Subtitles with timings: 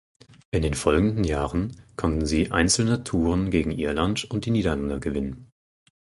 [0.49, 5.51] In den folgenden Jahren konnten sie einzelne Touren gegen Irland und die Niederlande gewinnen.